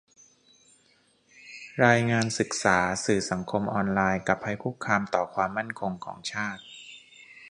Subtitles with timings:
[1.85, 6.63] รายงานศึกษา "สื่อสังคมออนไลน์กับภัยคุกคามต่อความมั่นคงของชาติ"